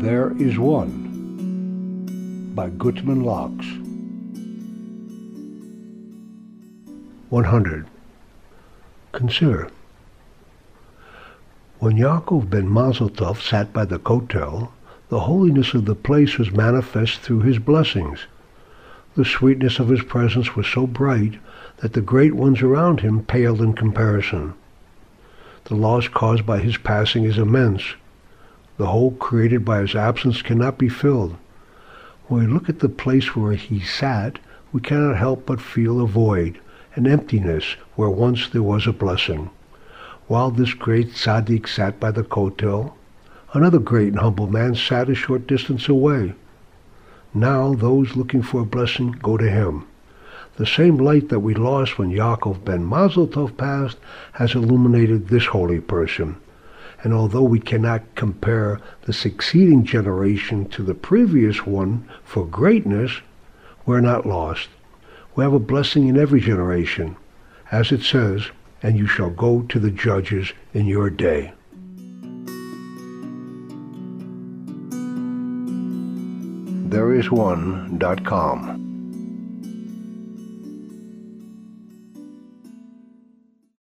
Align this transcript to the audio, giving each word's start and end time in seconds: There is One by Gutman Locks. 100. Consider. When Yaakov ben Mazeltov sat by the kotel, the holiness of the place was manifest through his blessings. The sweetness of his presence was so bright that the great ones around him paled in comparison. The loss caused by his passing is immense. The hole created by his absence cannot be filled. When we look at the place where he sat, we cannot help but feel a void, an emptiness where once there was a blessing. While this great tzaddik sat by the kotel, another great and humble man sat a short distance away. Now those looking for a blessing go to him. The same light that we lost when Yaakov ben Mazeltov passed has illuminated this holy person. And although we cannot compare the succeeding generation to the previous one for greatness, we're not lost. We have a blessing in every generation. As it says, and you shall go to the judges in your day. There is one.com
There 0.00 0.32
is 0.38 0.56
One 0.60 2.52
by 2.54 2.68
Gutman 2.70 3.24
Locks. 3.24 3.66
100. 7.30 7.86
Consider. 9.10 9.68
When 11.80 11.96
Yaakov 11.96 12.48
ben 12.48 12.68
Mazeltov 12.68 13.42
sat 13.42 13.72
by 13.72 13.84
the 13.84 13.98
kotel, 13.98 14.68
the 15.08 15.18
holiness 15.18 15.74
of 15.74 15.84
the 15.84 15.96
place 15.96 16.38
was 16.38 16.52
manifest 16.52 17.18
through 17.18 17.40
his 17.40 17.58
blessings. 17.58 18.20
The 19.16 19.24
sweetness 19.24 19.80
of 19.80 19.88
his 19.88 20.04
presence 20.04 20.54
was 20.54 20.68
so 20.68 20.86
bright 20.86 21.40
that 21.78 21.94
the 21.94 22.00
great 22.00 22.36
ones 22.36 22.62
around 22.62 23.00
him 23.00 23.24
paled 23.24 23.60
in 23.60 23.72
comparison. 23.72 24.54
The 25.64 25.74
loss 25.74 26.06
caused 26.06 26.46
by 26.46 26.60
his 26.60 26.76
passing 26.76 27.24
is 27.24 27.36
immense. 27.36 27.94
The 28.78 28.86
hole 28.86 29.10
created 29.10 29.64
by 29.64 29.80
his 29.80 29.96
absence 29.96 30.40
cannot 30.40 30.78
be 30.78 30.88
filled. 30.88 31.36
When 32.28 32.46
we 32.46 32.46
look 32.46 32.68
at 32.68 32.78
the 32.78 32.88
place 32.88 33.34
where 33.34 33.54
he 33.54 33.80
sat, 33.80 34.38
we 34.72 34.80
cannot 34.80 35.16
help 35.16 35.46
but 35.46 35.60
feel 35.60 36.00
a 36.00 36.06
void, 36.06 36.60
an 36.94 37.06
emptiness 37.06 37.74
where 37.96 38.08
once 38.08 38.48
there 38.48 38.62
was 38.62 38.86
a 38.86 38.92
blessing. 38.92 39.50
While 40.28 40.52
this 40.52 40.74
great 40.74 41.14
tzaddik 41.14 41.66
sat 41.66 41.98
by 41.98 42.12
the 42.12 42.22
kotel, 42.22 42.92
another 43.52 43.80
great 43.80 44.08
and 44.12 44.20
humble 44.20 44.46
man 44.46 44.76
sat 44.76 45.08
a 45.08 45.14
short 45.14 45.48
distance 45.48 45.88
away. 45.88 46.34
Now 47.34 47.74
those 47.74 48.14
looking 48.14 48.42
for 48.42 48.60
a 48.60 48.64
blessing 48.66 49.10
go 49.10 49.36
to 49.36 49.50
him. 49.50 49.86
The 50.56 50.66
same 50.66 50.98
light 50.98 51.30
that 51.30 51.40
we 51.40 51.54
lost 51.54 51.98
when 51.98 52.12
Yaakov 52.12 52.64
ben 52.64 52.88
Mazeltov 52.88 53.56
passed 53.56 53.98
has 54.34 54.54
illuminated 54.54 55.28
this 55.28 55.46
holy 55.46 55.80
person. 55.80 56.36
And 57.02 57.12
although 57.12 57.42
we 57.42 57.60
cannot 57.60 58.14
compare 58.14 58.80
the 59.02 59.12
succeeding 59.12 59.84
generation 59.84 60.68
to 60.70 60.82
the 60.82 60.94
previous 60.94 61.64
one 61.64 62.08
for 62.24 62.44
greatness, 62.44 63.20
we're 63.86 64.00
not 64.00 64.26
lost. 64.26 64.68
We 65.34 65.44
have 65.44 65.52
a 65.52 65.60
blessing 65.60 66.08
in 66.08 66.18
every 66.18 66.40
generation. 66.40 67.16
As 67.70 67.92
it 67.92 68.02
says, 68.02 68.50
and 68.82 68.96
you 68.96 69.06
shall 69.06 69.30
go 69.30 69.62
to 69.62 69.78
the 69.78 69.90
judges 69.90 70.52
in 70.74 70.86
your 70.86 71.10
day. 71.10 71.52
There 76.90 77.12
is 77.12 77.30
one.com 77.30 78.87